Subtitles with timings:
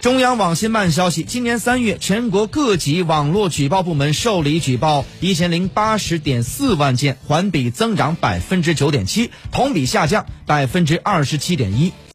[0.00, 11.92] 中央网信办消息，今年三月，全国各级网络举报部门受理举报一千零八十点四万件，环比增长百分之九点七，同比下降百分之二十七点一。